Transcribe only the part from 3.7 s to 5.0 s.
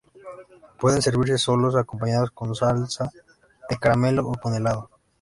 caramelo o con helado.